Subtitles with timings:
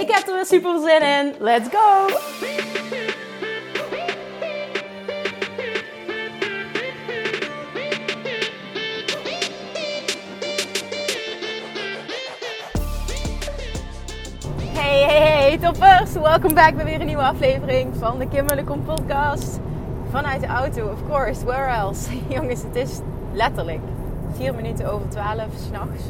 [0.00, 1.34] Ik heb er weer super zin in.
[1.38, 2.06] Let's go!
[14.72, 16.12] Hey, hey, hey, toppers!
[16.12, 19.60] Welkom back bij weer een nieuwe aflevering van de Kim Kom podcast.
[20.10, 22.10] Vanuit de auto, of course, where else?
[22.34, 22.98] Jongens, het is
[23.32, 23.82] letterlijk
[24.36, 26.02] 4 minuten over 12 s'nachts,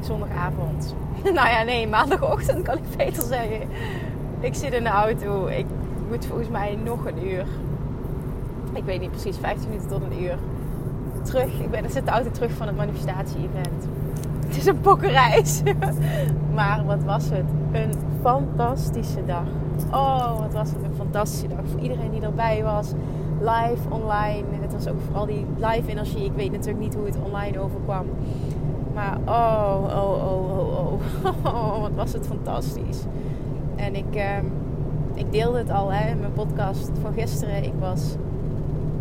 [0.00, 0.94] zondagavond.
[1.38, 3.68] nou ja, nee, maandagochtend kan ik beter zeggen.
[4.40, 5.66] Ik zit in de auto, ik
[6.08, 7.46] moet volgens mij nog een uur,
[8.72, 10.38] ik weet niet precies, 15 minuten tot een uur
[11.22, 11.60] terug.
[11.60, 13.88] Ik ben, ik zit de auto terug van het manifestatie-event.
[14.46, 15.62] Het is een pokkenreis.
[16.54, 17.44] maar wat was het?
[17.72, 19.46] Een fantastische dag.
[19.90, 21.58] Oh, wat was het een fantastische dag.
[21.70, 22.92] Voor iedereen die erbij was.
[23.40, 24.44] Live, online.
[24.60, 26.24] Het was ook vooral die live energie.
[26.24, 28.06] Ik weet natuurlijk niet hoe het online overkwam.
[28.98, 30.92] Maar oh, oh, oh, oh,
[31.44, 31.80] oh.
[31.82, 33.02] wat was het fantastisch.
[33.76, 34.38] En ik, eh,
[35.14, 37.64] ik deelde het al hè, in mijn podcast van gisteren.
[37.64, 38.16] Ik was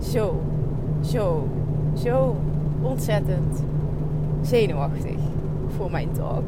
[0.01, 0.41] zo,
[1.01, 1.47] zo,
[1.93, 2.35] zo
[2.81, 3.63] ontzettend
[4.41, 5.17] zenuwachtig
[5.67, 6.43] voor mijn talk.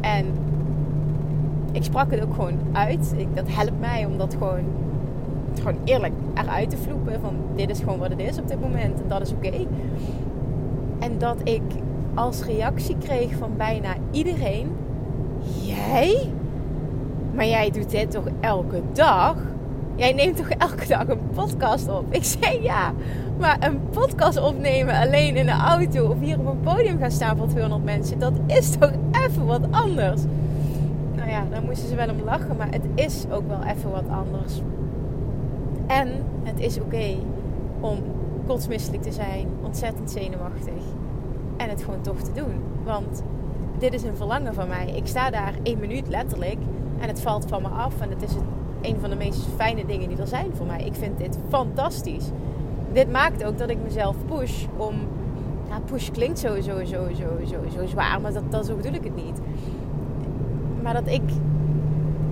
[0.00, 0.26] En
[1.72, 3.14] ik sprak het ook gewoon uit.
[3.16, 4.64] Ik, dat helpt mij om dat gewoon,
[5.54, 7.20] gewoon eerlijk eruit te vloepen.
[7.20, 9.00] Van dit is gewoon wat het is op dit moment.
[9.00, 9.66] En dat is oké.
[10.98, 11.62] En dat ik
[12.16, 14.76] als reactie kreeg van bijna iedereen.
[15.62, 16.32] Jij?
[17.34, 19.36] Maar jij doet dit toch elke dag?
[19.94, 22.04] Jij neemt toch elke dag een podcast op?
[22.14, 22.92] Ik zei ja.
[23.38, 27.36] Maar een podcast opnemen alleen in de auto of hier op een podium gaan staan
[27.36, 30.22] voor 200 mensen, dat is toch even wat anders.
[31.14, 34.08] Nou ja, daar moesten ze wel om lachen, maar het is ook wel even wat
[34.08, 34.60] anders.
[35.86, 36.08] En
[36.42, 37.14] het is oké
[37.80, 37.98] om
[38.46, 40.95] kotsmisselijk te zijn, ontzettend zenuwachtig
[41.56, 42.62] en het gewoon toch te doen.
[42.84, 43.22] Want
[43.78, 44.92] dit is een verlangen van mij.
[44.96, 46.58] Ik sta daar één minuut letterlijk
[46.98, 48.32] en het valt van me af en het is
[48.80, 50.84] een van de meest fijne dingen die er zijn voor mij.
[50.84, 52.30] Ik vind dit fantastisch
[52.96, 54.94] dit maakt ook dat ik mezelf push om.
[55.84, 59.04] Push klinkt zo, zo, zo, zo, zo, zo zwaar, maar dat, dat, zo bedoel ik
[59.04, 59.40] het niet.
[60.82, 61.22] Maar dat ik.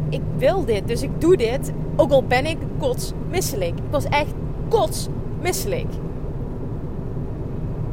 [0.08, 1.72] Ik wil dit, dus ik doe dit.
[1.96, 3.78] Ook al ben ik kotsmisselijk.
[3.78, 4.34] Ik was echt
[4.68, 5.92] kotsmisselijk.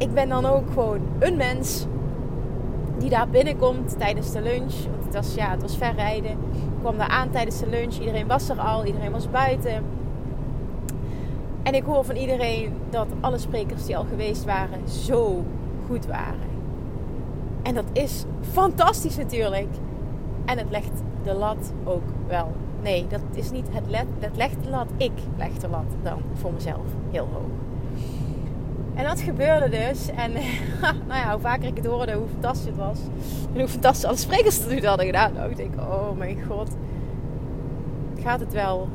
[0.02, 1.86] Ik ben dan ook gewoon een mens
[2.98, 4.74] die daar binnenkomt tijdens de lunch.
[4.90, 6.30] Want het was, ja, het was ver rijden.
[6.30, 7.98] Ik kwam daar aan tijdens de lunch.
[7.98, 9.84] Iedereen was er al, iedereen was buiten.
[11.62, 15.44] En ik hoor van iedereen dat alle sprekers die al geweest waren zo
[15.86, 16.50] goed waren.
[17.62, 19.74] En dat is fantastisch natuurlijk.
[20.44, 22.52] En het legt de lat ook wel.
[22.82, 24.88] Nee, dat is niet het, let, het legt de lat.
[24.96, 27.71] Ik leg de lat dan voor mezelf heel hoog.
[28.94, 30.10] En dat gebeurde dus.
[30.10, 30.32] En
[31.08, 32.98] nou ja, hoe vaker ik het hoorde, hoe fantastisch het was.
[33.52, 35.32] En hoe fantastisch alle sprekers het nu hadden gedaan.
[35.32, 36.76] Nou, ik denk, oh mijn god.
[38.22, 38.88] Gaat het wel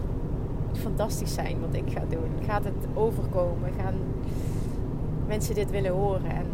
[0.74, 2.46] fantastisch zijn wat ik ga doen?
[2.47, 3.69] Gaat het overkomen?
[3.78, 3.96] Gaan
[5.28, 6.25] mensen dit willen horen?
[6.31, 6.46] En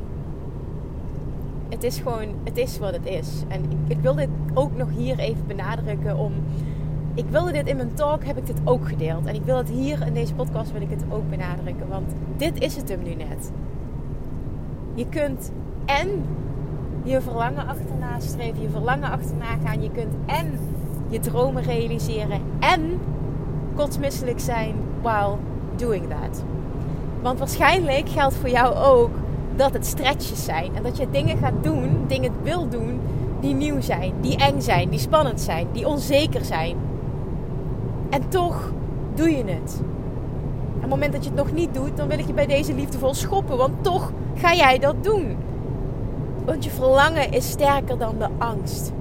[1.69, 3.43] het is gewoon, het is wat het is.
[3.47, 6.33] En ik, ik wil dit ook nog hier even benadrukken om...
[7.15, 9.25] Ik wilde dit in mijn talk, heb ik dit ook gedeeld.
[9.25, 11.87] En ik wil het hier in deze podcast, wil ik het ook benadrukken.
[11.87, 13.51] Want dit is het hem nu net.
[14.93, 15.51] Je kunt
[15.85, 16.07] en
[17.03, 19.81] je verlangen achterna streven, je verlangen achterna gaan.
[19.81, 20.59] Je kunt en
[21.09, 22.99] je dromen realiseren en
[23.75, 25.35] kotsmisselijk zijn while
[25.75, 26.43] doing that.
[27.21, 29.11] Want waarschijnlijk geldt voor jou ook
[29.55, 30.75] dat het stretches zijn.
[30.75, 32.99] En dat je dingen gaat doen, dingen wil doen,
[33.39, 36.75] die nieuw zijn, die eng zijn, die spannend zijn, die onzeker zijn.
[38.13, 38.71] En toch
[39.13, 39.81] doe je het.
[40.75, 42.73] Op het moment dat je het nog niet doet, dan wil ik je bij deze
[42.73, 43.57] liefdevol schoppen.
[43.57, 45.37] Want toch ga jij dat doen.
[46.45, 48.91] Want je verlangen is sterker dan de angst.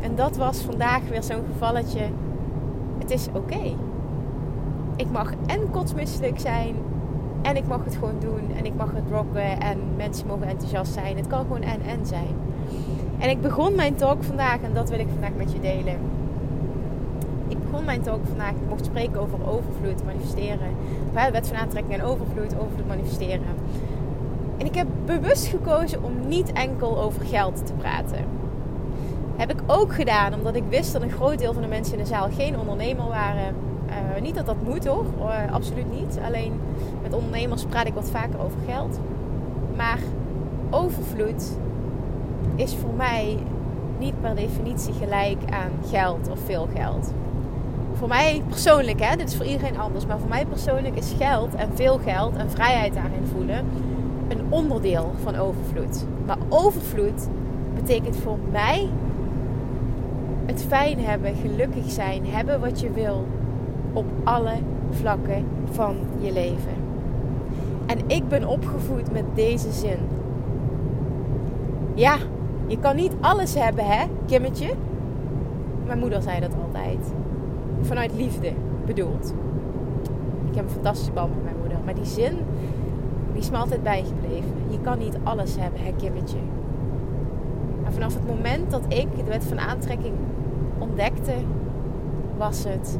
[0.00, 2.08] En dat was vandaag weer zo'n gevalletje
[2.98, 3.76] het is oké.
[4.96, 6.74] Ik mag en kotsmisselijk zijn.
[7.42, 8.56] En ik mag het gewoon doen.
[8.56, 9.60] En ik mag het rocken.
[9.60, 11.16] En mensen mogen enthousiast zijn.
[11.16, 12.34] Het kan gewoon en en zijn.
[13.18, 14.62] En ik begon mijn talk vandaag.
[14.62, 15.98] En dat wil ik vandaag met je delen.
[17.84, 18.52] Mijn talk vandaag.
[18.68, 20.76] Mocht spreken over overvloed, manifesteren.
[21.12, 23.44] Wet van aantrekking en overvloed, overvloed manifesteren.
[24.58, 28.24] En ik heb bewust gekozen om niet enkel over geld te praten.
[29.36, 32.02] Heb ik ook gedaan omdat ik wist dat een groot deel van de mensen in
[32.02, 33.54] de zaal geen ondernemer waren.
[33.88, 36.18] Uh, niet dat dat moet hoor, uh, absoluut niet.
[36.24, 36.60] Alleen
[37.02, 38.98] met ondernemers praat ik wat vaker over geld.
[39.76, 39.98] Maar
[40.70, 41.56] overvloed
[42.54, 43.38] is voor mij
[43.98, 47.12] niet per definitie gelijk aan geld of veel geld.
[47.96, 51.54] Voor mij persoonlijk, hè, dit is voor iedereen anders, maar voor mij persoonlijk is geld
[51.54, 53.64] en veel geld en vrijheid daarin voelen
[54.28, 56.06] een onderdeel van overvloed.
[56.26, 57.28] Maar overvloed
[57.74, 58.88] betekent voor mij
[60.46, 63.26] het fijn hebben, gelukkig zijn, hebben wat je wil
[63.92, 64.54] op alle
[64.90, 66.74] vlakken van je leven.
[67.86, 69.98] En ik ben opgevoed met deze zin.
[71.94, 72.16] Ja,
[72.66, 74.74] je kan niet alles hebben, hè, Kimmetje?
[75.86, 77.12] Mijn moeder zei dat altijd.
[77.86, 78.52] Vanuit liefde
[78.86, 79.34] bedoeld.
[80.50, 81.78] Ik heb een fantastische band met mijn moeder.
[81.84, 82.32] Maar die zin,
[83.32, 84.52] die is me altijd bijgebleven.
[84.70, 86.38] Je kan niet alles hebben, hè, Kimmetje?
[87.84, 90.14] En vanaf het moment dat ik de wet van aantrekking
[90.78, 91.32] ontdekte,
[92.36, 92.98] was het.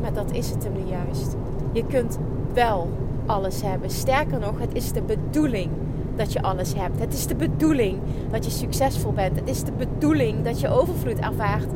[0.00, 1.36] Maar dat is het hem nu juist.
[1.72, 2.18] Je kunt
[2.52, 2.88] wel
[3.26, 3.90] alles hebben.
[3.90, 5.70] Sterker nog, het is de bedoeling
[6.16, 7.00] dat je alles hebt.
[7.00, 7.98] Het is de bedoeling
[8.30, 9.38] dat je succesvol bent.
[9.38, 11.68] Het is de bedoeling dat je overvloed ervaart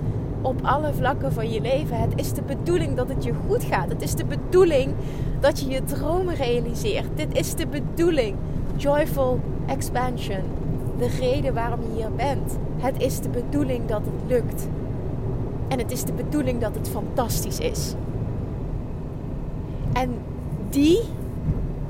[0.42, 2.00] op alle vlakken van je leven.
[2.00, 3.88] Het is de bedoeling dat het je goed gaat.
[3.88, 4.94] Het is de bedoeling
[5.40, 7.16] dat je je dromen realiseert.
[7.16, 8.36] Dit is de bedoeling.
[8.76, 10.42] Joyful expansion.
[10.98, 12.58] De reden waarom je hier bent.
[12.76, 14.68] Het is de bedoeling dat het lukt.
[15.68, 17.94] En het is de bedoeling dat het fantastisch is.
[19.92, 20.14] En
[20.70, 21.00] die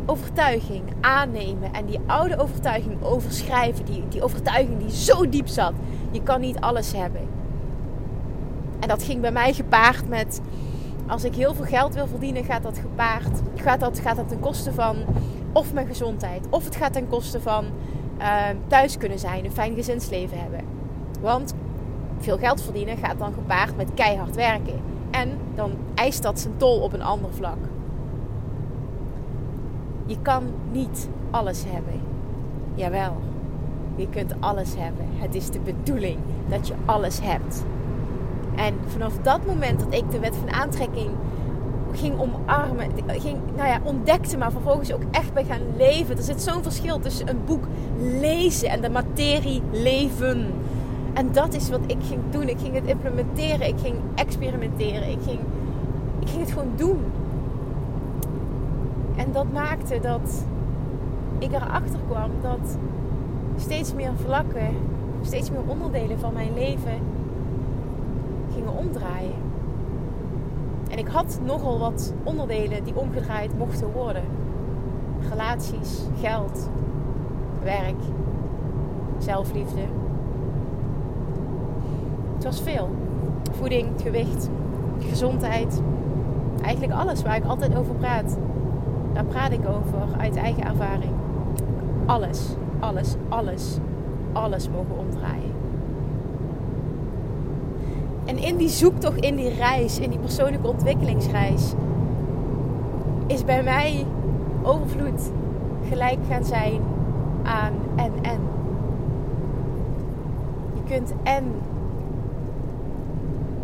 [0.06, 5.72] overtuiging aannemen en die oude overtuiging overschrijven, die, die overtuiging die zo diep zat,
[6.10, 7.20] je kan niet alles hebben.
[8.82, 10.40] En dat ging bij mij gepaard met,
[11.06, 14.40] als ik heel veel geld wil verdienen, gaat dat gepaard, gaat dat, gaat dat ten
[14.40, 14.96] koste van
[15.52, 17.64] of mijn gezondheid, of het gaat ten koste van
[18.18, 20.60] uh, thuis kunnen zijn, een fijn gezinsleven hebben.
[21.20, 21.54] Want
[22.18, 24.80] veel geld verdienen gaat dan gepaard met keihard werken.
[25.10, 27.58] En dan eist dat zijn tol op een ander vlak.
[30.06, 32.00] Je kan niet alles hebben.
[32.74, 33.16] Jawel,
[33.96, 35.06] je kunt alles hebben.
[35.14, 36.18] Het is de bedoeling
[36.48, 37.64] dat je alles hebt.
[38.56, 41.10] En vanaf dat moment dat ik de wet van aantrekking
[41.92, 46.16] ging omarmen, ging, nou ja, ontdekte, maar vervolgens ook echt bij gaan leven.
[46.16, 47.64] Er zit zo'n verschil tussen een boek
[47.98, 50.46] lezen en de materie leven.
[51.12, 52.48] En dat is wat ik ging doen.
[52.48, 55.38] Ik ging het implementeren, ik ging experimenteren, ik ging,
[56.20, 56.98] ik ging het gewoon doen.
[59.16, 60.44] En dat maakte dat
[61.38, 62.76] ik erachter kwam dat
[63.56, 64.76] steeds meer vlakken,
[65.22, 67.11] steeds meer onderdelen van mijn leven
[70.92, 74.22] En ik had nogal wat onderdelen die omgedraaid mochten worden:
[75.30, 76.70] relaties, geld,
[77.62, 78.00] werk,
[79.18, 79.80] zelfliefde.
[82.34, 82.90] Het was veel.
[83.52, 84.50] Voeding, gewicht,
[84.98, 85.82] gezondheid.
[86.62, 88.36] Eigenlijk alles waar ik altijd over praat.
[89.12, 91.12] Daar praat ik over uit eigen ervaring.
[92.06, 93.78] Alles, alles, alles,
[94.32, 95.51] alles mogen omdraaien.
[98.32, 101.72] En in die zoektocht, in die reis, in die persoonlijke ontwikkelingsreis,
[103.26, 104.06] is bij mij
[104.62, 105.30] overvloed
[105.88, 106.80] gelijk gaan zijn
[107.42, 108.40] aan en en.
[110.74, 111.44] Je kunt en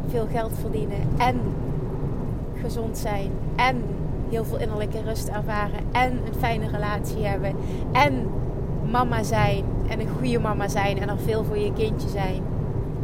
[0.07, 1.41] veel geld verdienen en
[2.55, 3.83] gezond zijn en
[4.29, 7.55] heel veel innerlijke rust ervaren en een fijne relatie hebben
[7.93, 8.27] en
[8.91, 12.43] mama zijn en een goede mama zijn en er veel voor je kindje zijn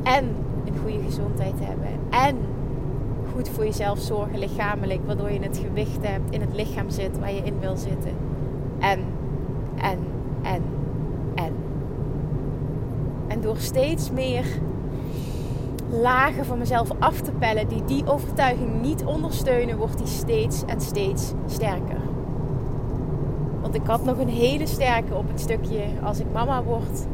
[0.02, 0.43] en
[0.82, 2.36] goede gezondheid hebben en
[3.32, 7.32] goed voor jezelf zorgen lichamelijk waardoor je het gewicht hebt in het lichaam zit waar
[7.32, 8.12] je in wil zitten
[8.78, 9.00] en
[9.76, 9.98] en
[10.42, 10.62] en
[11.34, 11.52] en
[13.26, 14.44] en door steeds meer
[16.02, 20.80] lagen van mezelf af te pellen die die overtuiging niet ondersteunen, wordt die steeds en
[20.80, 22.00] steeds sterker.
[23.60, 27.06] Want ik had nog een hele sterke op het stukje als ik mama word,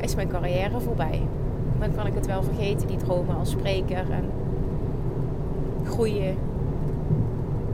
[0.00, 1.22] is mijn carrière voorbij.
[1.82, 4.30] Dan kan ik het wel vergeten, die dromen als spreker en
[5.84, 6.36] groeien,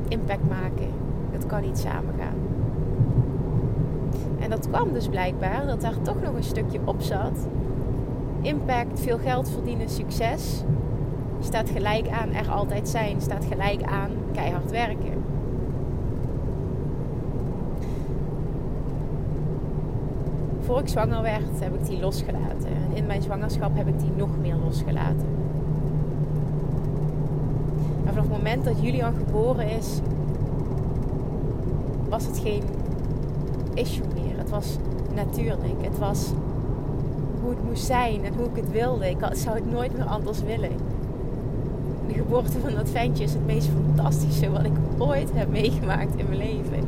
[0.08, 0.88] impact maken.
[1.30, 2.36] Het kan niet samengaan.
[4.38, 7.48] En dat kwam dus blijkbaar dat daar toch nog een stukje op zat
[8.42, 10.62] impact, veel geld verdienen, succes
[11.40, 15.24] staat gelijk aan er altijd zijn, staat gelijk aan keihard werken.
[20.68, 22.68] Voor ik zwanger werd, heb ik die losgelaten.
[22.68, 25.26] En in mijn zwangerschap heb ik die nog meer losgelaten.
[28.04, 30.00] En vanaf het moment dat Julian geboren is,
[32.08, 32.62] was het geen
[33.75, 34.38] issue meer.
[34.38, 34.76] Het was
[35.14, 35.82] natuurlijk.
[35.84, 36.32] Het was
[37.40, 39.10] hoe het moest zijn en hoe ik het wilde.
[39.10, 40.72] Ik zou het nooit meer anders willen.
[42.06, 46.26] De geboorte van dat ventje is het meest fantastische wat ik ooit heb meegemaakt in
[46.28, 46.84] mijn leven.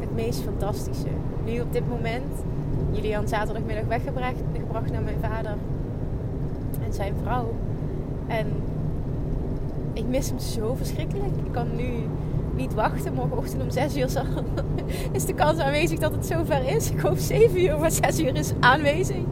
[0.00, 1.08] Het meest fantastische.
[1.44, 2.44] Nu op dit moment,
[2.92, 5.56] Julian zaterdagmiddag weggebracht gebracht naar mijn vader
[6.84, 7.54] en zijn vrouw.
[8.26, 8.46] En
[9.92, 11.36] ik mis hem zo verschrikkelijk.
[11.44, 11.88] Ik kan nu
[12.54, 13.14] niet wachten.
[13.14, 14.22] Morgenochtend om 6 uur
[15.12, 16.90] is de kans aanwezig dat het zover is.
[16.90, 19.24] Ik hoop 7 uur, maar 6 uur is aanwezig.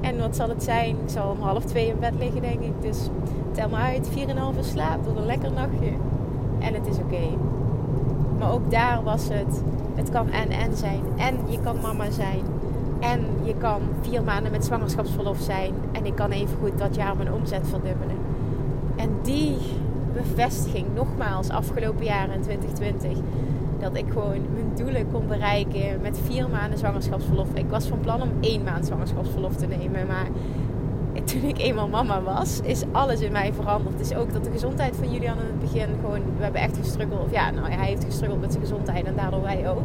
[0.00, 0.96] En wat zal het zijn?
[0.96, 2.82] Ik zal om half twee in bed liggen, denk ik.
[2.82, 3.08] Dus
[3.52, 5.90] tel maar uit, 4,5 uur slaap tot een lekker nachtje.
[6.58, 7.36] En het is oké.
[8.38, 9.62] Maar ook daar was het.
[9.94, 11.00] Het kan en en zijn.
[11.16, 12.42] En je kan mama zijn.
[13.00, 15.72] En je kan vier maanden met zwangerschapsverlof zijn.
[15.92, 18.16] En ik kan even goed dat jaar mijn omzet verdubbelen.
[18.96, 19.56] En die
[20.12, 23.18] bevestiging, nogmaals, afgelopen jaar in 2020.
[23.78, 27.48] Dat ik gewoon mijn doelen kon bereiken met vier maanden zwangerschapsverlof.
[27.54, 30.06] Ik was van plan om één maand zwangerschapsverlof te nemen.
[30.06, 30.26] Maar
[31.28, 33.98] toen ik eenmaal mama was, is alles in mij veranderd.
[33.98, 36.20] Dus ook dat de gezondheid van Julian in het begin gewoon...
[36.36, 37.24] We hebben echt gestruggeld.
[37.24, 39.82] Of ja, nou, hij heeft gestruggeld met zijn gezondheid en daardoor wij ook.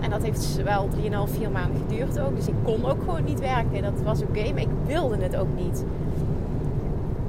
[0.00, 0.88] En dat heeft wel
[1.28, 2.36] 3,5, 4 maanden geduurd ook.
[2.36, 3.82] Dus ik kon ook gewoon niet werken.
[3.82, 5.84] Dat was oké, maar ik wilde het ook niet.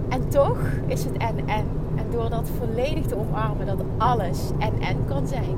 [0.09, 1.65] En toch is het en en.
[1.95, 5.57] En door dat volledig te omarmen dat alles en en kan zijn.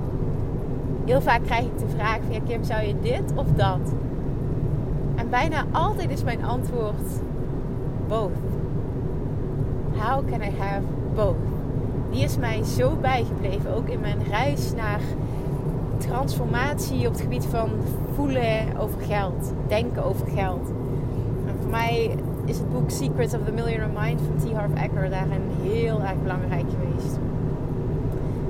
[1.06, 3.94] Heel vaak krijg ik de vraag van ja Kim, zou je dit of dat?
[5.16, 7.22] En bijna altijd is mijn antwoord
[8.12, 8.32] both.
[9.96, 10.84] How can I have
[11.16, 11.38] both?
[12.12, 15.00] Die is mij zo bijgebleven, ook in mijn reis naar
[15.98, 17.70] transformatie op het gebied van
[18.16, 20.68] voelen over geld, denken over geld.
[21.48, 24.54] En voor mij is het boek Secrets of the Millionaire Mind van T.
[24.54, 27.20] Harv Eker daarin heel erg belangrijk geweest.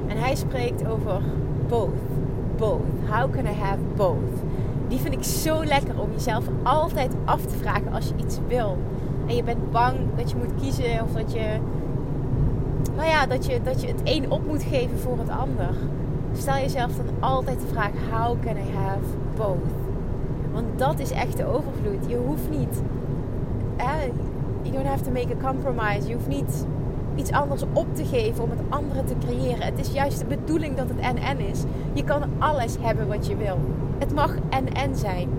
[0.08, 1.22] En hij spreekt over
[1.68, 2.00] both.
[2.58, 3.10] Both.
[3.10, 4.42] How can I have both?
[4.88, 8.78] Die vind ik zo lekker om jezelf altijd af te vragen als je iets wil.
[9.32, 11.58] En je bent bang dat je moet kiezen of dat je,
[12.96, 15.70] nou ja, dat je, dat je het een op moet geven voor het ander.
[16.34, 19.72] Stel jezelf dan altijd de vraag: How can I have both?
[20.54, 22.10] Want dat is echt de overvloed.
[22.10, 22.82] Je hoeft niet.
[23.78, 23.88] Eh,
[24.62, 26.08] you don't have to make a compromise.
[26.08, 26.66] Je hoeft niet
[27.16, 29.66] iets anders op te geven om het andere te creëren.
[29.66, 31.64] Het is juist de bedoeling dat het en-en is.
[31.94, 33.58] Je kan alles hebben wat je wil.
[33.98, 35.30] Het mag en-en zijn.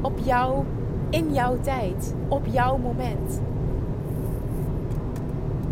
[0.00, 0.64] Op jou,
[1.10, 3.40] in jouw tijd, op jouw moment.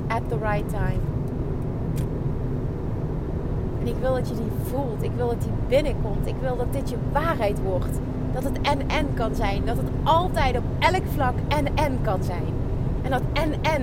[0.06, 1.00] At the right time.
[3.80, 5.02] En ik wil dat je die voelt.
[5.02, 6.26] Ik wil dat die binnenkomt.
[6.26, 7.98] Ik wil dat dit je waarheid wordt.
[8.32, 9.64] Dat het en-en kan zijn.
[9.64, 12.54] Dat het altijd op elk vlak en-en kan zijn.
[13.02, 13.82] En dat en-en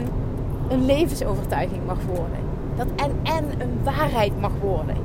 [0.69, 2.39] een levensovertuiging mag worden.
[2.75, 4.97] Dat en-en een waarheid mag worden.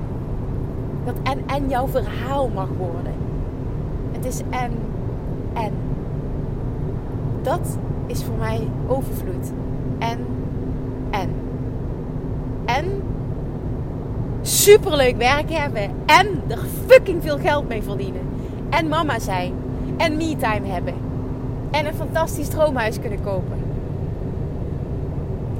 [1.04, 3.14] Dat en-en jouw verhaal mag worden.
[4.12, 4.89] Het is en-en.
[7.42, 9.52] Dat is voor mij overvloed.
[9.98, 10.18] En,
[11.10, 11.30] en.
[12.64, 13.02] En
[14.42, 15.90] superleuk werk hebben.
[16.06, 18.22] En er fucking veel geld mee verdienen.
[18.70, 19.52] En mama zijn.
[19.96, 20.94] En me-time hebben.
[21.70, 23.58] En een fantastisch droomhuis kunnen kopen.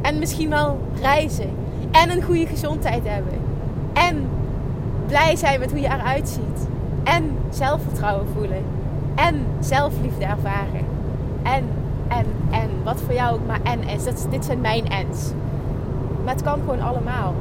[0.02, 1.50] En misschien wel reizen.
[1.90, 3.38] En een goede gezondheid hebben.
[3.92, 4.28] En
[5.06, 6.68] blij zijn met hoe je eruit ziet.
[7.04, 8.64] En zelfvertrouwen voelen.
[9.14, 10.99] En zelfliefde ervaren.
[11.42, 11.64] En,
[12.08, 12.68] en, en.
[12.84, 14.04] Wat voor jou ook maar en is.
[14.04, 15.32] Dat, dit zijn mijn ens.
[16.24, 17.34] Maar het kan gewoon allemaal.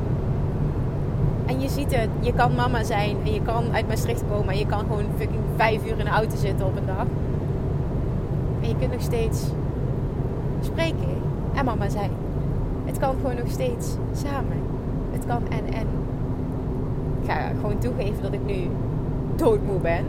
[1.46, 4.60] En je ziet het, je kan mama zijn en je kan uit Maastricht komen en
[4.60, 7.06] je kan gewoon fucking vijf uur in de auto zitten op een dag.
[8.62, 9.46] En je kunt nog steeds
[10.62, 11.22] spreken
[11.53, 12.12] en mama zijn.
[12.86, 14.58] Het kan gewoon nog steeds samen.
[15.12, 15.88] Het kan en en.
[17.22, 18.68] Ik ga gewoon toegeven dat ik nu
[19.36, 20.06] doodmoe ben.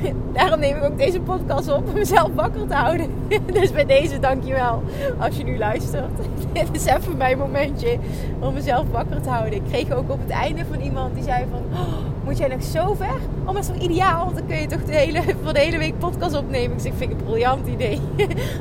[0.32, 3.10] Daarom neem ik ook deze podcast op om mezelf wakker te houden.
[3.52, 4.82] Dus bij deze dankjewel
[5.18, 6.10] als je nu luistert.
[6.52, 7.98] Dit is even mijn momentje
[8.40, 9.54] om mezelf wakker te houden.
[9.54, 11.60] Ik kreeg ook op het einde van iemand die zei van...
[11.72, 11.88] Oh,
[12.24, 13.20] moet jij nog zo ver?
[13.44, 14.32] Oh, maar toch ideaal?
[14.34, 16.76] Dan kun je toch de hele, voor de hele week podcast opnemen.
[16.76, 18.00] Ik zeg, vind ik een briljant idee.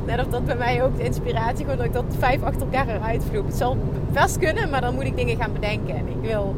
[0.05, 1.65] Net of dat bij mij ook de inspiratie...
[1.65, 3.45] Gewoon dat ik dat vijf achter elkaar eruit vloep.
[3.45, 3.77] Het zal
[4.11, 5.95] best kunnen, maar dan moet ik dingen gaan bedenken.
[5.95, 6.55] En ik wil,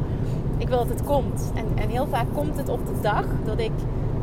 [0.58, 1.52] ik wil dat het komt.
[1.54, 3.72] En, en heel vaak komt het op de dag dat ik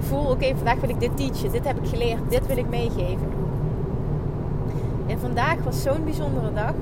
[0.02, 3.28] voel, oké, vandaag wil ik dit teachen, dit heb ik geleerd, dit wil ik meegeven.
[5.08, 6.74] En vandaag was zo'n bijzondere dag.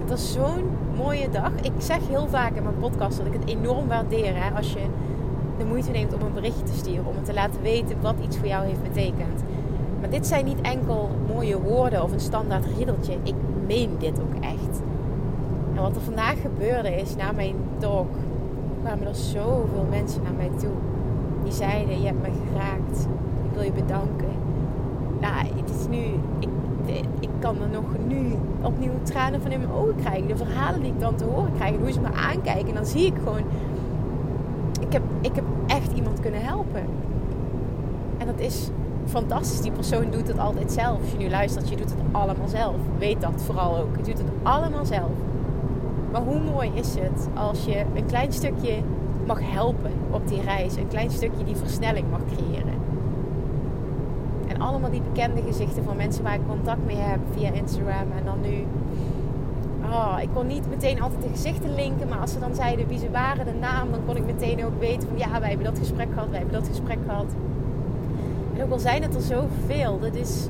[0.00, 0.64] Het was zo'n
[0.96, 1.50] mooie dag.
[1.62, 4.84] Ik zeg heel vaak in mijn podcast dat ik het enorm waardeer als je
[5.58, 8.36] de moeite neemt om een berichtje te sturen, om het te laten weten wat iets
[8.36, 9.42] voor jou heeft betekend.
[10.00, 13.16] Maar dit zijn niet enkel mooie woorden of een standaard riddeltje.
[13.22, 13.34] Ik
[13.66, 14.80] meen dit ook echt.
[15.74, 18.08] En wat er vandaag gebeurde is, na mijn talk
[18.82, 20.95] kwamen er zoveel mensen naar mij toe
[21.46, 23.08] die zeiden: Je hebt me geraakt.
[23.44, 24.28] Ik wil je bedanken.
[25.20, 26.02] Nou, het is nu.
[26.38, 26.48] Ik,
[27.20, 30.28] ik kan er nog nu opnieuw tranen van in mijn ogen krijgen.
[30.28, 31.74] De verhalen die ik dan te horen krijg.
[31.74, 32.68] En hoe ze me aankijken.
[32.68, 33.42] En dan zie ik gewoon.
[34.80, 36.82] Ik heb, ik heb echt iemand kunnen helpen.
[38.18, 38.70] En dat is
[39.04, 39.60] fantastisch.
[39.60, 41.00] Die persoon doet het altijd zelf.
[41.00, 42.76] Als je nu luistert, je doet het allemaal zelf.
[42.98, 43.96] Weet dat vooral ook.
[43.96, 45.10] Je doet het allemaal zelf.
[46.12, 48.72] Maar hoe mooi is het als je een klein stukje
[49.26, 50.76] mag helpen op die reis.
[50.76, 52.74] Een klein stukje die versnelling mag creëren.
[54.48, 58.12] En allemaal die bekende gezichten van mensen waar ik contact mee heb via Instagram.
[58.18, 58.66] En dan nu.
[59.84, 62.08] Oh, ik kon niet meteen altijd de gezichten linken.
[62.08, 64.78] Maar als ze dan zeiden wie ze waren, de naam, dan kon ik meteen ook
[64.78, 67.34] weten van ja, wij hebben dat gesprek gehad, wij hebben dat gesprek gehad.
[68.56, 70.48] En ook al zijn het er zoveel, dat is.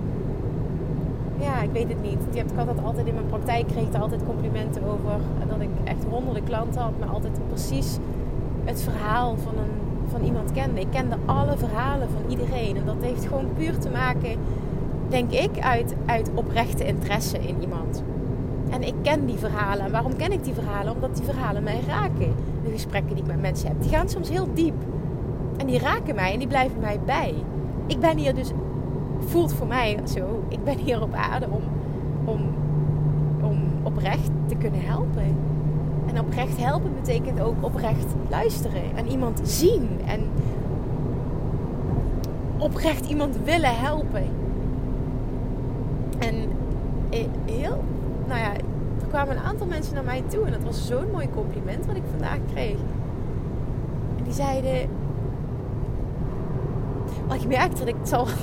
[1.38, 2.18] Ja, ik weet het niet.
[2.32, 5.20] Ik had dat altijd in mijn praktijk, kreeg er altijd complimenten over.
[5.48, 7.98] Dat ik echt honderden klanten had, maar altijd precies
[8.66, 10.80] het verhaal van, een, van iemand kende.
[10.80, 12.76] Ik kende alle verhalen van iedereen.
[12.76, 14.38] En dat heeft gewoon puur te maken,
[15.08, 18.02] denk ik, uit, uit oprechte interesse in iemand.
[18.70, 19.84] En ik ken die verhalen.
[19.84, 20.94] En waarom ken ik die verhalen?
[20.94, 22.34] Omdat die verhalen mij raken.
[22.64, 24.74] De gesprekken die ik met mensen heb, die gaan soms heel diep.
[25.56, 27.34] En die raken mij en die blijven mij bij
[27.86, 28.50] ik ben hier dus,
[29.18, 31.62] voelt voor mij zo, ik ben hier op aarde om,
[32.24, 32.40] om,
[33.42, 35.36] om oprecht te kunnen helpen.
[36.06, 40.20] En oprecht helpen betekent ook oprecht luisteren en iemand zien en
[42.58, 44.24] oprecht iemand willen helpen.
[46.18, 46.34] En
[47.44, 47.84] heel,
[48.26, 48.52] nou ja,
[49.00, 51.96] er kwamen een aantal mensen naar mij toe en dat was zo'n mooi compliment wat
[51.96, 52.78] ik vandaag kreeg.
[54.18, 54.88] En die zeiden:
[57.26, 58.26] maar ik merkte dat ik het zal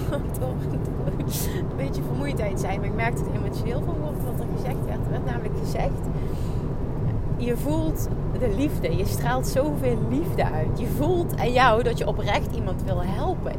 [1.69, 2.79] een beetje vermoeidheid zijn.
[2.79, 5.05] Maar ik merkte er emotioneel van wat er gezegd werd.
[5.05, 6.07] Er werd namelijk gezegd:
[7.37, 8.07] Je voelt
[8.39, 8.97] de liefde.
[8.97, 10.79] Je straalt zoveel liefde uit.
[10.79, 13.55] Je voelt aan jou dat je oprecht iemand wil helpen.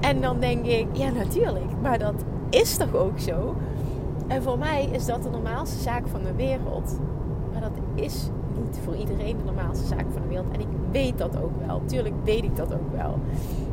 [0.00, 1.80] En dan denk ik: Ja, natuurlijk.
[1.82, 3.54] Maar dat is toch ook zo?
[4.26, 6.98] En voor mij is dat de normaalste zaak van de wereld.
[7.52, 8.28] Maar dat is
[8.64, 10.52] niet voor iedereen de normaalste zaak van de wereld.
[10.52, 11.82] En ik weet dat ook wel.
[11.86, 13.18] Tuurlijk weet ik dat ook wel.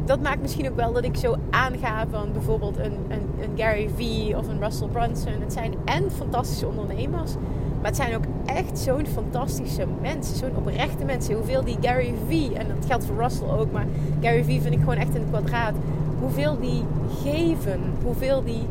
[0.05, 3.89] Dat maakt misschien ook wel dat ik zo aanga van bijvoorbeeld een, een, een Gary
[3.95, 5.41] Vee of een Russell Brunson.
[5.41, 7.35] Het zijn en fantastische ondernemers.
[7.81, 10.35] Maar het zijn ook echt zo'n fantastische mensen.
[10.35, 11.35] Zo'n oprechte mensen.
[11.35, 13.85] Hoeveel die Gary Vee, en dat geldt voor Russell ook, maar
[14.21, 15.73] Gary Vee vind ik gewoon echt in het kwadraat.
[16.19, 16.83] Hoeveel die
[17.23, 17.79] geven.
[18.03, 18.63] Hoeveel die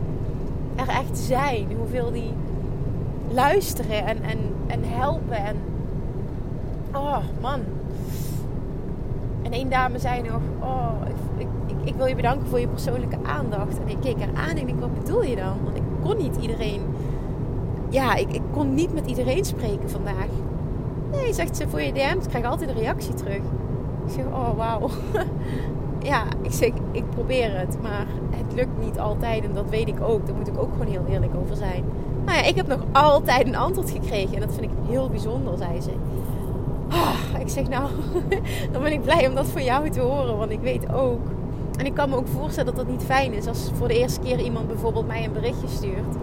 [0.76, 1.66] er echt zijn.
[1.78, 2.32] Hoeveel die
[3.30, 5.36] luisteren en, en, en helpen.
[5.36, 5.56] En
[6.92, 7.60] oh man,
[9.42, 10.92] en één dame zei nog: Oh,
[11.38, 13.78] ik, ik, ik, wil je bedanken voor je persoonlijke aandacht.
[13.80, 15.56] En ik keek haar aan en ik: Wat bedoel je dan?
[15.64, 16.82] Want ik kon niet iedereen.
[17.88, 20.28] Ja, ik, ik kon niet met iedereen spreken vandaag.
[21.12, 22.26] Nee, zegt ze voor je DM's.
[22.26, 23.36] Krijg altijd een reactie terug.
[24.06, 24.88] Ik zeg: Oh, wauw.
[26.10, 27.82] ja, ik zeg: Ik probeer het.
[27.82, 29.44] Maar het lukt niet altijd.
[29.44, 30.26] En dat weet ik ook.
[30.26, 31.84] Daar moet ik ook gewoon heel eerlijk over zijn.
[32.24, 34.34] Nou ja, ik heb nog altijd een antwoord gekregen.
[34.34, 35.90] En dat vind ik heel bijzonder, zei ze.
[36.88, 37.90] Ah, ik zeg nou,
[38.72, 40.38] dan ben ik blij om dat van jou te horen.
[40.38, 41.20] Want ik weet ook.
[41.78, 43.46] En ik kan me ook voorstellen dat dat niet fijn is.
[43.46, 46.16] Als voor de eerste keer iemand bijvoorbeeld mij een berichtje stuurt.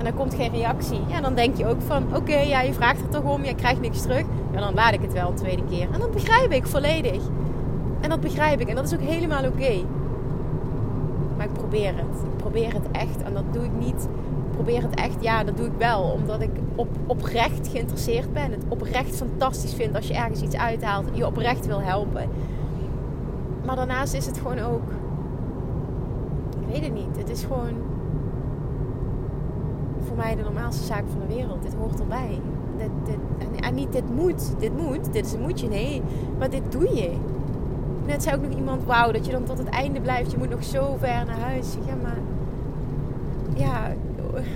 [0.00, 1.00] En dan komt geen reactie.
[1.06, 3.44] Ja, dan denk je ook van, oké, ja, je vraagt er toch om.
[3.44, 4.24] Je krijgt niks terug.
[4.52, 5.88] Ja, dan laat ik het wel een tweede keer.
[5.92, 7.22] En dat begrijp ik volledig.
[8.00, 8.68] En dat begrijp ik.
[8.68, 9.84] En dat is ook helemaal oké.
[11.36, 12.22] Maar ik probeer het.
[12.24, 13.22] Ik probeer het echt.
[13.22, 14.08] En dat doe ik niet
[14.50, 15.16] probeer het echt.
[15.20, 16.02] Ja, dat doe ik wel.
[16.02, 18.50] Omdat ik op, oprecht geïnteresseerd ben.
[18.50, 21.08] Het oprecht fantastisch vind als je ergens iets uithaalt.
[21.12, 22.28] Je oprecht wil helpen.
[23.64, 24.90] Maar daarnaast is het gewoon ook.
[26.60, 27.16] Ik weet het niet.
[27.16, 27.89] Het is gewoon.
[30.20, 31.62] Mij de normaalste zaak van de wereld.
[31.62, 32.40] Dit hoort erbij.
[32.76, 33.18] Dit, dit,
[33.60, 34.54] en niet dit moet.
[34.58, 35.12] Dit moet.
[35.12, 35.68] Dit is een moetje.
[35.68, 36.02] Nee.
[36.38, 37.10] Maar dit doe je.
[38.06, 40.30] Net zei ook nog iemand: Wauw, dat je dan tot het einde blijft.
[40.30, 41.74] Je moet nog zo ver naar huis.
[41.86, 42.18] Ja, maar.
[43.54, 43.92] Ja,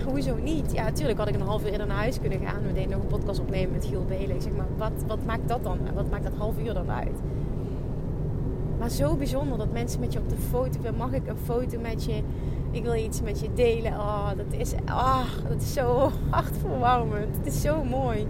[0.07, 0.73] hoezo niet?
[0.73, 2.63] Ja, natuurlijk had ik een half uur eerder naar huis kunnen gaan.
[2.67, 4.43] Meteen nog een podcast opnemen met Giel Belen.
[4.43, 5.79] Zeg maar, wat, wat maakt dat dan?
[5.95, 7.21] Wat maakt dat half uur dan uit?
[8.79, 10.79] Maar zo bijzonder dat mensen met je op de foto...
[10.97, 12.23] Mag ik een foto met je?
[12.75, 13.93] Ik wil iets met je delen.
[13.93, 17.37] Oh, dat is, oh, dat is zo hartverwarmend.
[17.37, 18.27] Het is zo mooi.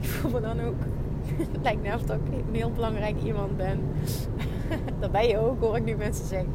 [0.00, 0.74] Ik voel me dan ook...
[1.52, 3.80] Het lijkt net alsof ik een heel belangrijk iemand ben.
[5.00, 6.52] dat ben je ook, hoor ik nu mensen zeggen.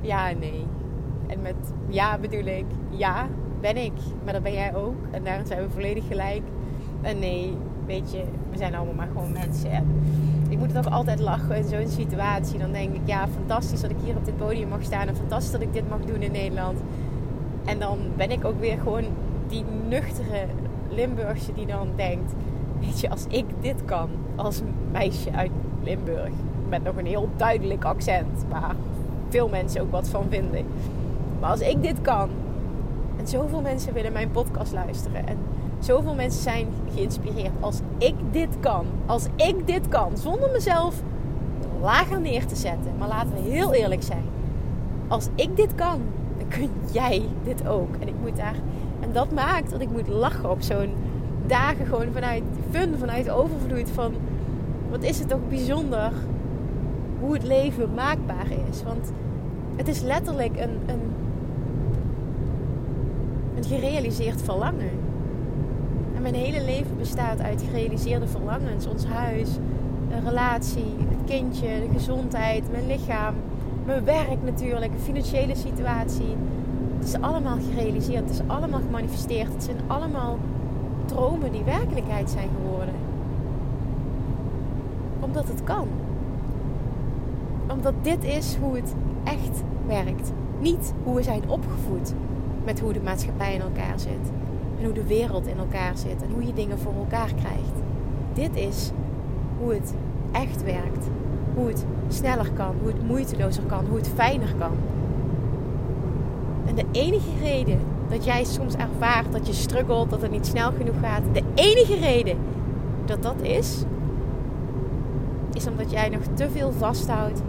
[0.00, 0.66] Ja, nee.
[1.26, 1.54] En met
[1.88, 3.28] ja bedoel ik, ja,
[3.60, 3.92] ben ik.
[4.24, 4.96] Maar dat ben jij ook.
[5.10, 6.42] En daarom zijn we volledig gelijk.
[7.02, 9.70] En nee, weet je, we zijn allemaal maar gewoon mensen.
[10.52, 12.58] Ik moet het ook altijd lachen in zo'n situatie.
[12.58, 15.08] Dan denk ik, ja, fantastisch dat ik hier op dit podium mag staan.
[15.08, 16.78] En fantastisch dat ik dit mag doen in Nederland.
[17.64, 19.04] En dan ben ik ook weer gewoon
[19.48, 20.46] die nuchtere
[20.90, 22.32] Limburgse die dan denkt...
[22.80, 24.60] Weet je, als ik dit kan als
[24.90, 25.50] meisje uit
[25.82, 26.30] Limburg
[26.68, 28.44] met nog een heel duidelijk accent.
[28.48, 28.74] Waar
[29.28, 30.64] veel mensen ook wat van vinden.
[31.40, 32.28] Maar als ik dit kan.
[33.18, 35.26] En zoveel mensen willen mijn podcast luisteren.
[35.26, 35.36] En
[35.84, 37.52] zoveel mensen zijn geïnspireerd.
[37.60, 38.86] Als ik dit kan.
[39.06, 40.16] Als ik dit kan.
[40.16, 41.02] Zonder mezelf
[41.80, 42.92] lager neer te zetten.
[42.98, 44.24] Maar laten we heel eerlijk zijn.
[45.08, 46.00] Als ik dit kan.
[46.38, 47.94] Dan kun jij dit ook.
[47.98, 48.56] En ik moet daar.
[49.00, 50.94] En dat maakt dat ik moet lachen op zo'n
[51.46, 54.14] dagen gewoon vanuit fun, vanuit overvloed van
[54.90, 56.12] wat is het toch bijzonder
[57.20, 58.82] hoe het leven maakbaar is.
[58.82, 59.12] Want
[59.76, 61.00] het is letterlijk een, een,
[63.56, 64.90] een gerealiseerd verlangen.
[66.22, 68.86] Mijn hele leven bestaat uit gerealiseerde verlangens.
[68.86, 69.48] Ons huis,
[70.10, 73.34] een relatie, het kindje, de gezondheid, mijn lichaam,
[73.84, 76.36] mijn werk natuurlijk, de financiële situatie.
[76.98, 79.52] Het is allemaal gerealiseerd, het is allemaal gemanifesteerd.
[79.52, 80.38] Het zijn allemaal
[81.04, 82.94] dromen die werkelijkheid zijn geworden.
[85.20, 85.88] Omdat het kan.
[87.68, 90.32] Omdat dit is hoe het echt werkt.
[90.60, 92.14] Niet hoe we zijn opgevoed
[92.64, 94.30] met hoe de maatschappij in elkaar zit.
[94.82, 96.22] En hoe de wereld in elkaar zit.
[96.22, 97.72] En hoe je dingen voor elkaar krijgt.
[98.32, 98.90] Dit is
[99.58, 99.94] hoe het
[100.32, 101.06] echt werkt.
[101.54, 102.74] Hoe het sneller kan.
[102.80, 103.86] Hoe het moeitelozer kan.
[103.86, 104.72] Hoe het fijner kan.
[106.66, 110.72] En de enige reden dat jij soms ervaart dat je struggelt, dat het niet snel
[110.72, 111.22] genoeg gaat.
[111.32, 112.36] De enige reden
[113.04, 113.84] dat dat is,
[115.52, 117.42] is omdat jij nog te veel vasthoudt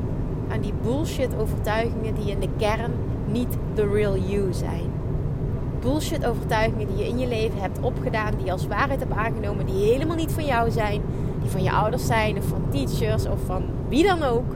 [0.50, 2.92] aan die bullshit overtuigingen die in de kern
[3.32, 4.93] niet the real you zijn.
[5.84, 9.66] Bullshit overtuigingen die je in je leven hebt opgedaan, die je als waarheid hebt aangenomen,
[9.66, 11.02] die helemaal niet van jou zijn,
[11.42, 14.56] die van je ouders zijn of van teachers of van wie dan ook.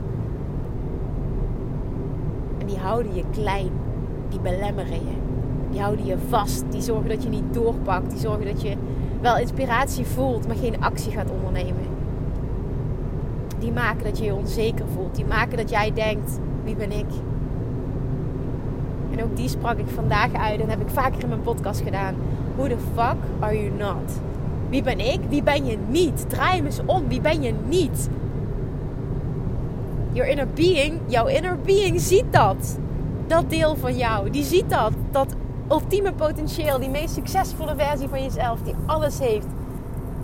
[2.58, 3.70] En die houden je klein,
[4.28, 5.26] die belemmeren je
[5.70, 6.64] die houden je vast.
[6.70, 8.10] Die zorgen dat je niet doorpakt.
[8.10, 8.76] Die zorgen dat je
[9.20, 11.86] wel inspiratie voelt, maar geen actie gaat ondernemen.
[13.58, 15.14] Die maken dat je je onzeker voelt.
[15.14, 17.06] Die maken dat jij denkt: wie ben ik?
[19.18, 22.14] En ook die sprak ik vandaag uit en heb ik vaker in mijn podcast gedaan.
[22.56, 24.20] Who the fuck are you not?
[24.68, 25.20] Wie ben ik?
[25.28, 26.28] Wie ben je niet?
[26.28, 27.08] Draai hem eens om.
[27.08, 28.08] Wie ben je niet?
[30.12, 32.78] Your inner being, jouw inner being ziet dat.
[33.26, 34.92] Dat deel van jou, die ziet dat.
[35.10, 35.34] Dat
[35.70, 39.46] ultieme potentieel, die meest succesvolle versie van jezelf, die alles heeft.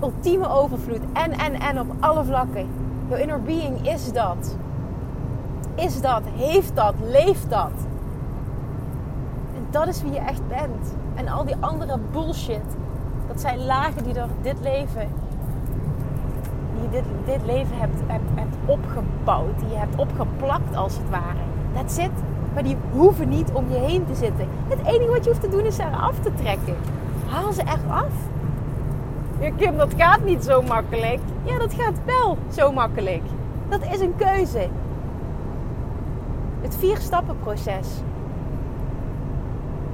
[0.03, 2.67] Ultieme overvloed en, en, en op alle vlakken.
[3.09, 4.57] Jouw inner being is dat.
[5.75, 7.73] Is dat, heeft dat, leeft dat.
[9.75, 10.95] Dat is wie je echt bent.
[11.15, 12.77] En al die andere bullshit,
[13.27, 15.09] dat zijn lagen die er dit leven,
[16.75, 18.01] die je dit, dit leven hebt,
[18.35, 21.45] hebt, opgebouwd, die je hebt opgeplakt als het ware.
[21.73, 22.11] That's it.
[22.55, 24.49] Maar die hoeven niet om je heen te zitten.
[24.69, 26.77] Het enige wat je hoeft te doen is ze eraf te trekken.
[27.29, 28.13] Haal ze eraf.
[29.41, 31.21] Ja, Kim, dat gaat niet zo makkelijk.
[31.43, 33.23] Ja, dat gaat wel zo makkelijk.
[33.69, 34.69] Dat is een keuze.
[36.61, 37.89] Het vier stappen proces.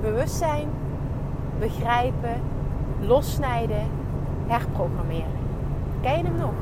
[0.01, 0.69] Bewustzijn,
[1.59, 2.41] begrijpen,
[3.01, 3.87] lossnijden,
[4.47, 5.39] herprogrammeren.
[6.01, 6.53] Ken je hem nog?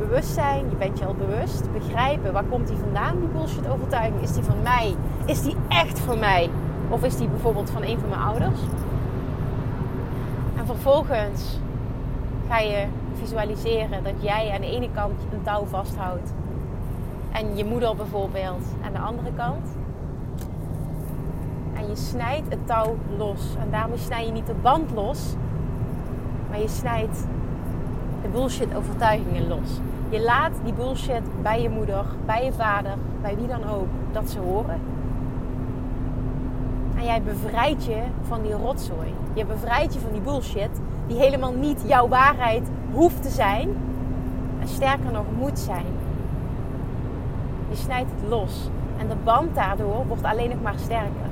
[0.00, 4.22] bewustzijn, je bent je al bewust, begrijpen waar komt die vandaan, die bullshit overtuiging.
[4.22, 4.94] Is die van mij?
[5.24, 6.50] Is die echt van mij?
[6.88, 8.60] Of is die bijvoorbeeld van een van mijn ouders?
[10.56, 11.58] En vervolgens
[12.48, 16.32] ga je visualiseren dat jij aan de ene kant een touw vasthoudt
[17.32, 19.66] en je moeder bijvoorbeeld aan de andere kant.
[21.90, 23.54] Je snijdt het touw los.
[23.60, 25.34] En daarmee snij je niet de band los,
[26.48, 27.26] maar je snijdt
[28.22, 29.80] de bullshit overtuigingen los.
[30.08, 34.30] Je laat die bullshit bij je moeder, bij je vader, bij wie dan ook, dat
[34.30, 34.80] ze horen.
[36.96, 39.14] En jij bevrijdt je van die rotzooi.
[39.32, 43.68] Je bevrijdt je van die bullshit die helemaal niet jouw waarheid hoeft te zijn.
[44.60, 45.86] En sterker nog, moet zijn.
[47.68, 48.70] Je snijdt het los.
[48.98, 51.29] En de band daardoor wordt alleen nog maar sterker.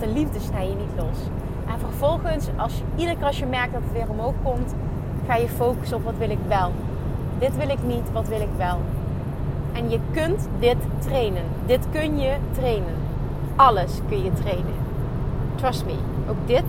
[0.00, 1.18] De liefde snij je niet los.
[1.66, 4.74] En vervolgens, als je, iedere keer als je merkt dat het weer omhoog komt,
[5.26, 6.72] ga je focussen op wat wil ik wel.
[7.38, 8.78] Dit wil ik niet, wat wil ik wel?
[9.72, 11.42] En je kunt dit trainen.
[11.66, 12.94] Dit kun je trainen.
[13.56, 14.74] Alles kun je trainen.
[15.54, 15.96] Trust me.
[16.30, 16.64] Ook dit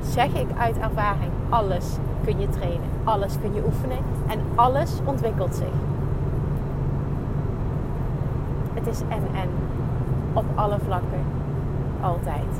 [0.00, 1.30] zeg ik uit ervaring.
[1.48, 2.88] Alles kun je trainen.
[3.04, 3.98] Alles kun je oefenen.
[4.28, 5.74] En alles ontwikkelt zich.
[8.74, 9.48] Het is en en.
[10.32, 11.41] Op alle vlakken.
[12.02, 12.52] Altijd.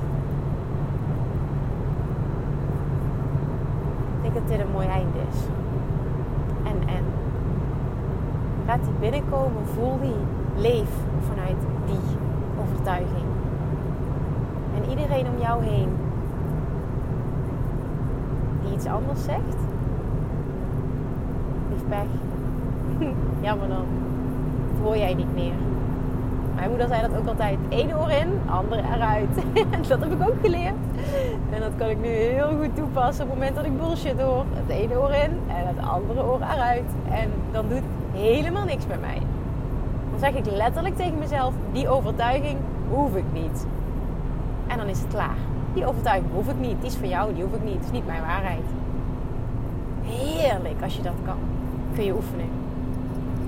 [4.16, 5.38] Ik denk dat dit een mooi einde is.
[6.62, 7.04] En en.
[8.66, 10.16] Laat die binnenkomen, voel die,
[10.56, 10.90] leef
[11.28, 12.16] vanuit die
[12.60, 13.26] overtuiging.
[14.76, 15.88] En iedereen om jou heen
[18.62, 19.58] die iets anders zegt,
[21.70, 22.06] lief pech.
[23.46, 23.86] Jammer dan.
[24.82, 25.71] hoor jij niet meer.
[26.62, 27.58] Mijn moeder zei dat ook altijd.
[27.68, 29.34] Eén oor in, andere eruit.
[29.88, 30.74] dat heb ik ook geleerd.
[31.50, 34.44] En dat kan ik nu heel goed toepassen op het moment dat ik bullshit hoor.
[34.54, 36.90] Het ene oor in en het andere oor eruit.
[37.10, 39.18] En dan doet helemaal niks bij mij.
[40.10, 42.58] Dan zeg ik letterlijk tegen mezelf, die overtuiging
[42.90, 43.66] hoef ik niet.
[44.66, 45.36] En dan is het klaar.
[45.74, 46.76] Die overtuiging hoef ik niet.
[46.80, 47.74] Die is van jou, die hoef ik niet.
[47.74, 48.64] Het is niet mijn waarheid.
[50.02, 51.38] Heerlijk als je dat kan.
[51.94, 52.48] Kun je oefenen.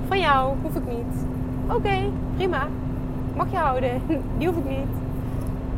[0.08, 1.26] Van jou hoef ik niet.
[1.68, 2.66] Oké, prima.
[3.34, 4.02] Mag je houden.
[4.38, 4.88] Die hoef ik niet.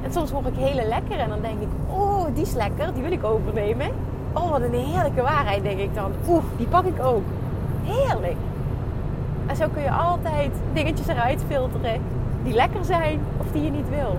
[0.02, 3.02] En soms hoor ik hele lekker en dan denk ik, oh, die is lekker, die
[3.02, 3.90] wil ik overnemen.
[4.32, 6.12] Oh, wat een heerlijke waarheid, denk ik dan.
[6.28, 7.22] Oeh, die pak ik ook.
[7.82, 8.36] Heerlijk.
[9.46, 12.00] En zo kun je altijd dingetjes eruit filteren
[12.42, 14.18] die lekker zijn of die je niet wil.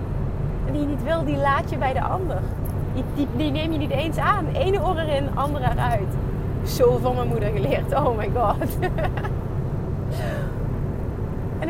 [0.66, 2.40] En die je niet wil, die laat je bij de ander.
[2.94, 4.46] Die, die, die neem je niet eens aan.
[4.46, 6.14] Ene oor erin, andere eruit.
[6.64, 7.94] Zo van mijn moeder geleerd.
[7.94, 8.78] Oh my god.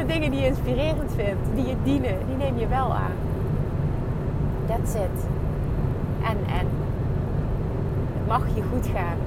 [0.08, 3.16] dingen die je inspirerend vindt, die je dienen, die neem je wel aan.
[4.66, 5.18] That's it.
[6.22, 6.66] En, en.
[8.16, 9.18] Het mag je goed gaan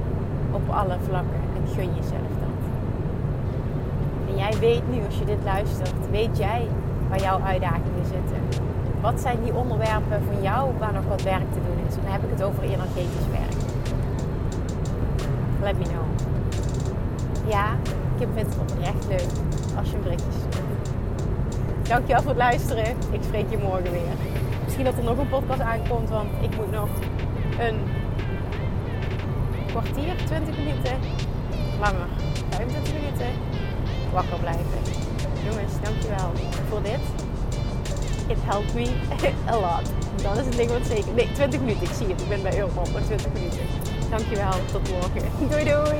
[0.52, 1.42] op alle vlakken.
[1.56, 2.60] En gun jezelf dat.
[4.30, 6.68] En jij weet nu, als je dit luistert, weet jij
[7.10, 8.64] waar jouw uitdagingen zitten.
[9.02, 11.96] Wat zijn die onderwerpen van jou waar nog wat werk te doen is?
[11.96, 13.60] Dan heb ik het over energetisch werk.
[15.62, 16.30] Let me know.
[17.48, 17.66] Ja,
[18.18, 19.30] ik vind het oprecht leuk
[19.78, 20.71] als je een.
[21.88, 22.86] Dankjewel voor het luisteren.
[23.12, 24.16] Ik spreek je morgen weer.
[24.64, 26.90] Misschien dat er nog een podcast aankomt, want ik moet nog
[27.60, 27.78] een
[29.68, 30.98] kwartier, 20 minuten,
[31.80, 32.08] langer,
[32.50, 33.32] 25 minuten
[34.14, 34.80] wakker blijven.
[35.46, 36.32] Jongens, dankjewel
[36.70, 37.00] voor dit.
[38.28, 38.88] It helped me
[39.54, 39.92] a lot.
[40.24, 41.14] Dat is het ding wat zeker.
[41.14, 41.84] Nee, 20 minuten.
[41.84, 42.22] Ik zie het.
[42.22, 43.66] Ik ben bij Euromond, maar 20 minuten.
[44.10, 44.52] Dankjewel.
[44.72, 45.30] Tot morgen.
[45.50, 46.00] Doei doei.